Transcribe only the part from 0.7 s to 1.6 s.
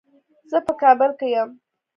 کابل کې یم.